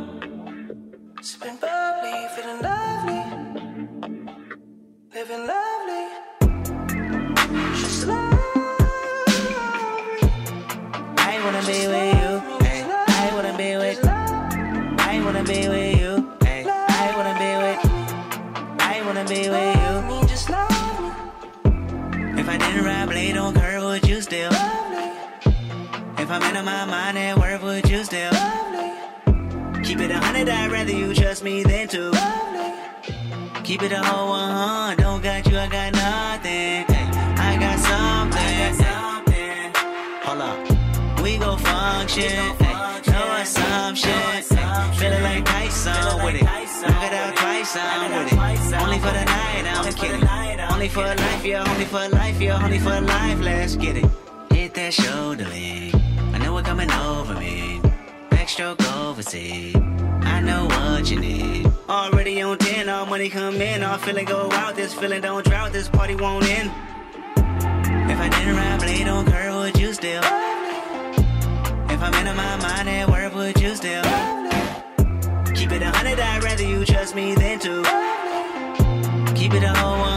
my 26.86 26.86
mind 26.86 27.18
and 27.18 27.38
worth, 27.38 27.62
would 27.62 27.90
you 27.90 28.02
still 28.04 28.32
love 28.32 28.72
me? 28.72 29.82
Keep 29.84 30.00
it 30.00 30.10
a 30.10 30.18
hundred, 30.18 30.48
I'd 30.48 30.72
rather 30.72 30.92
you 30.92 31.12
trust 31.12 31.44
me 31.44 31.62
than 31.62 31.88
to 31.88 32.10
love 32.10 32.52
me. 32.54 33.62
Keep 33.64 33.82
it 33.82 33.92
a 33.92 34.02
whole 34.02 34.30
one, 34.30 34.96
don't 34.96 35.22
got 35.22 35.46
you, 35.46 35.58
I 35.58 35.68
got 35.68 35.92
nothing. 35.92 36.84
I 37.38 37.56
got 37.60 37.78
something. 37.78 38.40
I 38.40 38.60
got 38.62 38.74
something. 38.86 39.72
Hold 40.24 40.40
up, 40.40 41.22
we 41.22 41.36
go 41.36 41.56
function. 41.56 42.56
No 43.06 43.36
assumption. 43.36 44.42
Feeling 44.98 45.22
like 45.22 45.44
Tyson 45.44 46.24
with 46.24 46.36
it. 46.36 46.44
Knock 46.44 47.02
it 47.04 47.12
out 47.12 47.36
twice, 47.36 47.76
I'm 47.76 48.10
with 48.10 48.32
it. 48.32 48.80
Only 48.80 48.98
for 48.98 49.12
the 49.12 49.24
night, 49.24 49.64
I'm 49.66 49.92
kidding. 49.92 50.28
Only 50.72 50.88
for 50.88 51.02
life, 51.04 51.44
yeah. 51.44 51.70
Only 51.70 51.84
for 51.84 52.08
life, 52.08 52.40
yeah. 52.40 52.64
Only 52.64 52.78
for 52.78 53.00
life, 53.00 53.40
let's 53.40 53.76
get 53.76 53.98
it. 53.98 54.06
Hit 54.50 54.74
that 54.74 54.94
shoulder 54.94 55.44
lean. 55.44 56.09
We're 56.53 56.62
coming 56.62 56.90
over 56.90 57.34
me. 57.34 57.80
Backstroke 58.30 58.82
overseas. 58.96 59.74
I 60.22 60.40
know 60.40 60.66
what 60.66 61.11
you 61.11 61.18
need. 61.20 61.70
Already 61.88 62.42
on 62.42 62.59
10, 62.59 62.88
all 62.88 63.07
money 63.07 63.28
come 63.28 63.55
in. 63.55 63.82
All 63.82 63.98
feeling 63.98 64.24
go 64.24 64.51
out. 64.53 64.74
This 64.74 64.92
feeling 64.92 65.22
don't 65.22 65.44
drought. 65.46 65.72
This 65.72 65.88
party 65.88 66.16
won't 66.16 66.44
end. 66.44 66.70
If 68.11 68.18
I 68.18 68.28
didn't 68.28 68.57
ride 68.57 68.80
blade 68.80 69.09
on 69.09 69.24
curve, 69.30 69.55
would 69.55 69.78
you 69.78 69.92
still? 69.94 70.22
If 71.88 72.03
I'm 72.03 72.14
in 72.26 72.36
my 72.36 72.57
mind 72.57 72.88
at 72.88 73.09
work, 73.09 73.34
would 73.34 73.61
you 73.61 73.74
still? 73.76 74.03
Keep 75.55 75.72
it 75.72 75.82
a 75.82 75.90
hundred, 75.90 76.18
I'd 76.18 76.42
rather 76.42 76.64
you 76.64 76.84
trust 76.84 77.14
me 77.14 77.34
than 77.34 77.59
to. 77.61 77.82
Keep 79.34 79.55
it 79.55 79.62
a 79.62 79.72
whole 79.78 79.98
one. 79.98 80.09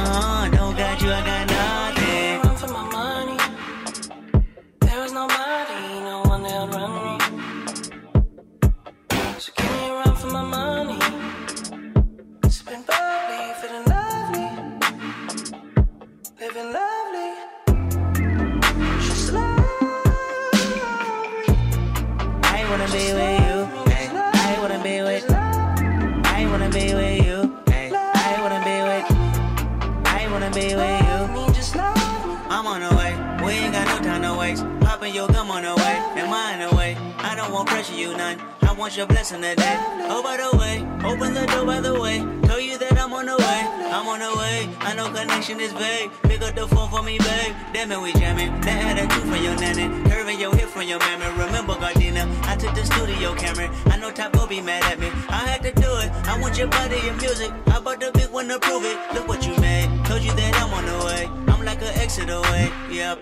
you 38.03 38.17
none. 38.17 38.37
I 38.61 38.73
want 38.73 38.97
your 38.97 39.07
blessing 39.07 39.41
today. 39.41 39.77
Oh, 40.11 40.21
by 40.21 40.35
the 40.35 40.57
way, 40.57 40.83
open 41.07 41.33
the 41.33 41.45
door, 41.47 41.65
by 41.65 41.79
the 41.79 41.93
way. 41.99 42.19
Tell 42.43 42.59
you 42.59 42.77
that 42.77 42.99
I'm 42.99 43.13
on 43.13 43.25
the 43.25 43.37
way. 43.37 43.59
I'm 43.95 44.07
on 44.07 44.19
the 44.19 44.33
way. 44.37 44.69
I 44.79 44.93
know 44.95 45.07
connection 45.07 45.59
is 45.61 45.71
vague. 45.71 46.11
Pick 46.23 46.41
up 46.41 46.53
the 46.55 46.67
phone 46.67 46.89
for 46.89 47.01
me, 47.01 47.17
babe. 47.17 47.55
Damn 47.73 47.91
it, 47.91 48.01
we 48.01 48.11
jamming. 48.13 48.51
That 48.61 48.97
attitude 48.97 49.23
from 49.23 49.41
your 49.41 49.55
nanny. 49.55 49.87
Curving 50.09 50.39
your 50.39 50.53
hip 50.55 50.69
from 50.69 50.83
your 50.83 50.99
mammy. 50.99 51.27
Remember, 51.43 51.75
Gardena, 51.75 52.23
I 52.43 52.55
took 52.57 52.75
the 52.75 52.83
studio 52.85 53.33
camera. 53.35 53.69
I 53.85 53.97
know 53.97 54.11
Taco 54.11 54.47
be 54.47 54.59
mad 54.59 54.83
at 54.91 54.99
me. 54.99 55.07
I 55.29 55.41
had 55.47 55.63
to 55.63 55.71
do 55.71 55.89
it. 56.03 56.09
I 56.27 56.39
want 56.41 56.57
your 56.57 56.67
body, 56.67 56.99
your 57.05 57.15
music. 57.15 57.51
I 57.67 57.79
bought 57.79 58.01
the 58.01 58.11
big 58.13 58.29
one 58.31 58.49
to 58.49 58.59
prove 58.59 58.83
it. 58.83 58.97
Look 59.13 59.27
what 59.29 59.47
you 59.47 59.55
made. 59.61 59.87
Told 60.05 60.21
you 60.23 60.33
that 60.33 60.55
I'm 60.61 60.73
on 60.73 60.85
the 60.85 61.05
way. 61.05 61.23
I'm 61.47 61.63
like 61.63 61.81
an 61.81 61.93
exit 62.03 62.29
away. 62.29 62.69
Yep. 62.91 63.19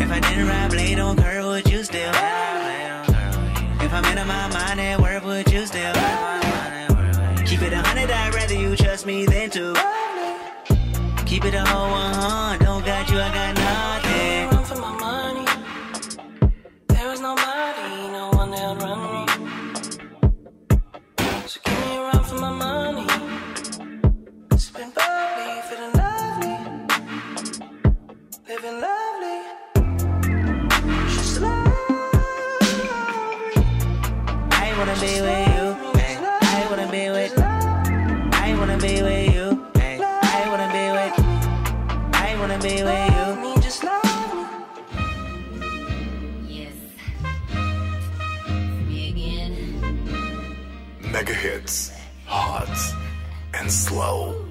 If 0.00 0.10
I 0.10 0.20
didn't 0.20 0.48
ride 0.48 0.70
blade 0.70 0.98
on 0.98 1.16
curve, 1.16 1.44
would 1.44 1.70
you 1.70 1.84
still? 1.84 2.12
If 3.94 3.98
I'm 4.06 4.16
in 4.16 4.26
my 4.26 4.48
mind 4.48 4.80
at 4.80 4.98
work, 5.02 5.22
would 5.22 5.52
you 5.52 5.66
still 5.66 5.92
Keep 7.44 7.60
it 7.60 7.74
a 7.74 7.82
hundred, 7.82 8.10
I'd 8.10 8.34
rather 8.34 8.54
you 8.54 8.74
trust 8.74 9.04
me 9.04 9.26
than 9.26 9.50
to. 9.50 9.74
Keep 11.26 11.44
it 11.44 11.52
a 11.52 11.62
whole 11.66 11.90
one, 11.90 12.58
don't 12.60 12.86
got 12.86 13.10
you, 13.10 13.20
I 13.20 13.28
got 13.34 13.54
no 13.54 13.61
wanna 34.84 35.00
be 35.00 35.20
with 35.20 35.48
you. 35.54 35.64
I 36.42 36.66
wanna 36.68 36.90
be 36.90 37.08
with. 37.10 37.38
I 37.38 38.54
wanna 38.58 38.78
be 38.78 39.00
with 39.00 39.32
you. 39.32 39.46
I 39.76 40.42
wanna 40.50 40.68
be 40.76 40.84
with. 40.96 41.14
I 42.14 42.36
wanna 42.40 42.58
be 42.58 42.82
with 42.82 43.10
you. 43.16 43.52
Mega 51.12 51.34
hits, 51.34 51.92
hot 52.26 52.76
and 53.54 53.70
slow. 53.70 54.41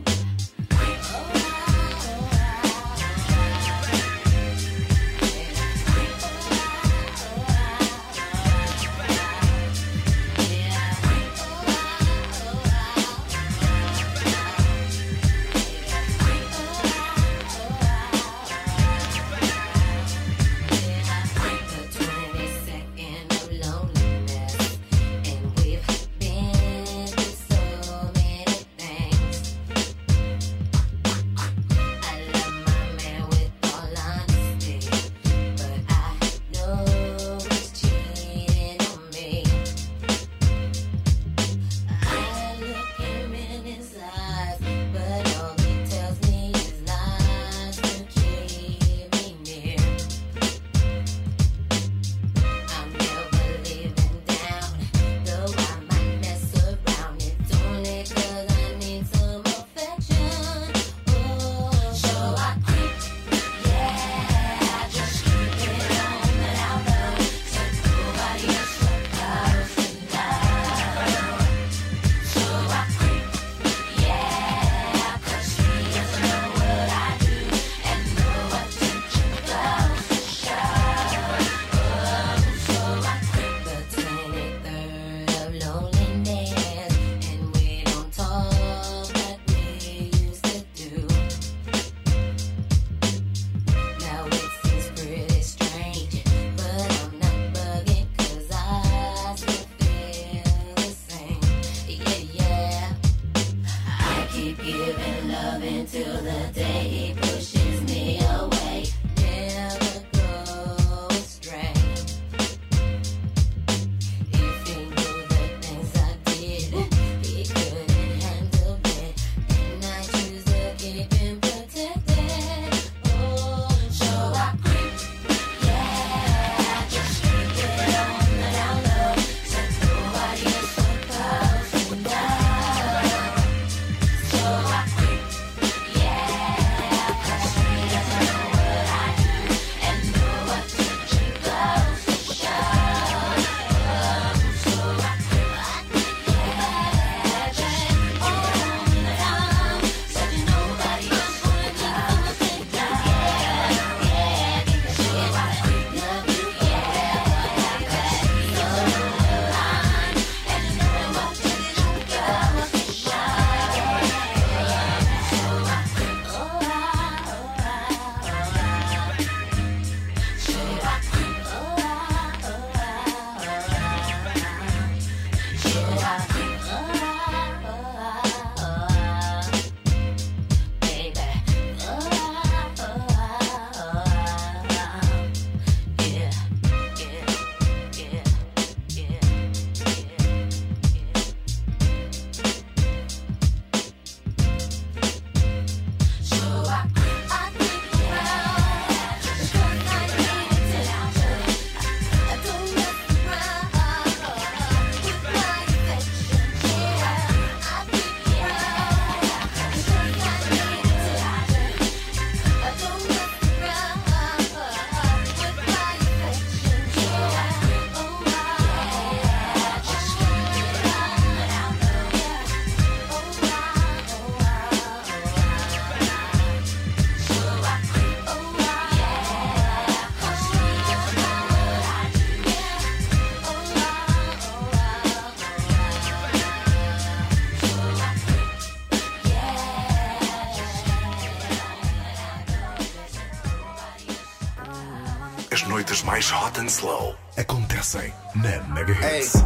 Acontecem 247.38 248.14
na 248.36 248.62
Mega 248.74 248.94
Hits. 248.94 249.34
Hey. 249.36 249.42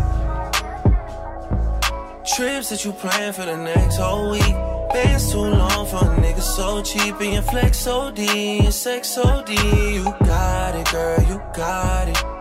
Trips 2.35 2.69
that 2.69 2.83
you 2.83 2.93
plan 2.93 3.33
for 3.33 3.45
the 3.45 3.55
next 3.55 3.97
whole 3.97 4.31
week. 4.31 4.55
Bands 4.91 5.31
too 5.31 5.39
long 5.39 5.85
for 5.85 5.97
a 5.97 6.15
nigga 6.21 6.41
so 6.41 6.81
cheap 6.81 7.19
and 7.19 7.33
your 7.33 7.43
flex 7.43 7.77
so 7.79 8.11
D 8.11 8.59
and 8.59 8.73
sex 8.73 9.09
so 9.09 9.43
D. 9.45 9.53
You 9.53 10.03
got 10.25 10.75
it, 10.75 10.91
girl, 10.91 11.21
you 11.23 11.41
got 11.53 12.07
it. 12.09 12.34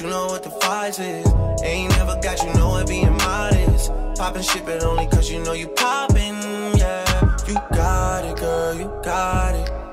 You 0.00 0.06
know 0.08 0.26
what 0.26 0.42
the 0.42 0.50
price 0.50 0.98
is. 0.98 1.26
Ain't 1.62 1.90
never 1.96 2.18
got 2.20 2.42
you 2.42 2.52
know 2.54 2.76
it 2.76 2.86
being 2.86 3.16
modest. 3.16 3.90
Poppin' 4.16 4.42
shit, 4.42 4.64
but 4.64 4.82
only 4.84 5.06
cause 5.06 5.30
you 5.30 5.42
know 5.42 5.52
you 5.52 5.68
poppin', 5.68 6.36
yeah. 6.76 7.36
You 7.46 7.54
got 7.72 8.24
it, 8.24 8.36
girl, 8.36 8.74
you 8.74 8.92
got 9.02 9.54
it. 9.54 9.87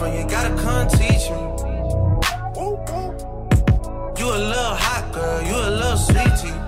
From 0.00 0.14
you, 0.16 0.24
gotta 0.30 0.54
come 0.62 0.88
teach 0.88 1.28
me. 1.28 1.42
You 4.18 4.26
a 4.38 4.40
little 4.52 4.76
hot 4.86 5.04
girl, 5.12 5.42
you 5.42 5.54
a 5.54 5.70
little 5.80 6.00
sweetie. 6.08 6.58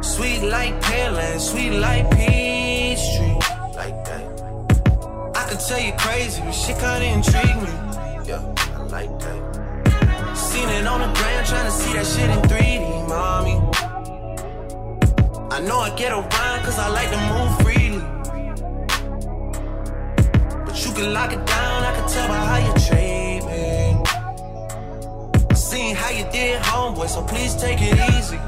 Sweet 0.00 0.42
like 0.48 0.74
Pearland, 0.80 1.40
sweet 1.40 1.72
like 1.86 2.08
peach 2.12 3.02
tree. 3.16 3.36
Like 3.82 3.98
that. 4.08 4.24
I 5.34 5.42
could 5.48 5.58
tell 5.68 5.80
you 5.80 5.92
crazy, 6.04 6.40
but 6.42 6.52
shit 6.52 6.78
kinda 6.78 7.06
intrigue 7.16 7.60
me. 7.66 7.74
Yeah, 8.30 8.42
I 8.78 8.82
like 8.96 9.12
that. 9.24 9.40
Seen 10.36 10.68
it 10.68 10.86
on 10.86 11.00
the 11.00 11.10
gram, 11.18 11.44
trying 11.44 11.64
to 11.64 11.76
see 11.80 11.92
that 11.94 12.06
shit 12.12 12.30
in 12.30 12.40
3D, 12.50 13.08
mommy. 13.08 13.56
I 15.50 15.58
know 15.66 15.80
I 15.80 15.90
get 15.96 16.12
around 16.12 16.58
cause 16.64 16.78
I 16.78 16.88
like 16.98 17.10
to 17.10 17.20
move 17.32 17.65
can 20.96 21.12
lock 21.12 21.30
it 21.30 21.44
down, 21.44 21.82
I 21.84 21.92
can 21.94 22.08
tell 22.08 22.28
by 22.28 22.38
how 22.50 22.58
you 22.66 22.72
treat 22.88 23.40
me. 23.44 24.02
I 25.50 25.54
seen 25.54 25.94
how 25.94 26.10
you 26.10 26.24
did, 26.32 26.62
homeboy, 26.62 27.08
so 27.08 27.22
please 27.22 27.54
take 27.54 27.78
it 27.82 27.98
easy. 28.14 28.38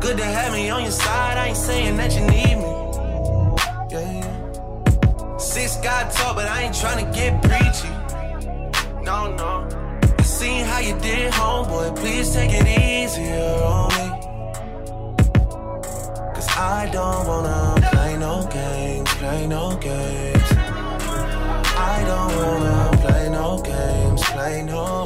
Good 0.00 0.16
to 0.16 0.24
have 0.24 0.52
me 0.52 0.70
on 0.70 0.82
your 0.82 0.90
side, 0.90 1.36
I 1.36 1.48
ain't 1.48 1.56
saying 1.56 1.96
that 1.98 2.14
you 2.14 2.22
need 2.34 2.56
me. 2.64 2.72
Yeah. 3.92 5.36
Six 5.36 5.76
God 5.76 6.10
talk, 6.12 6.34
but 6.36 6.46
I 6.46 6.62
ain't 6.62 6.74
trying 6.74 7.04
to 7.04 7.10
get 7.12 7.42
preachy. 7.42 7.92
No, 9.04 9.36
no. 9.36 9.68
I 10.18 10.22
seen 10.22 10.64
how 10.64 10.78
you 10.78 10.98
did, 10.98 11.30
homeboy, 11.32 11.94
please 11.94 12.32
take 12.32 12.52
it 12.54 12.66
easier 12.66 13.52
on 13.74 13.88
me. 13.98 14.06
Cause 16.34 16.48
I 16.56 16.88
don't 16.90 17.26
wanna 17.26 17.90
play 17.90 18.16
no 18.16 18.48
play 19.18 19.46
no 19.46 19.76
games. 19.76 20.50
I 21.78 22.04
don't 22.06 22.32
wanna 22.36 22.96
play 23.02 23.28
no 23.30 23.58
games, 23.62 24.22
play 24.24 24.62
no 24.62 25.05